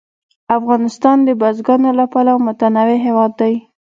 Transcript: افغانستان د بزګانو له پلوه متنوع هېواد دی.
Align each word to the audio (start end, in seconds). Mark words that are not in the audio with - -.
افغانستان 0.57 1.17
د 1.27 1.29
بزګانو 1.41 1.89
له 1.99 2.05
پلوه 2.13 2.43
متنوع 2.45 2.97
هېواد 3.05 3.31
دی. 3.41 3.53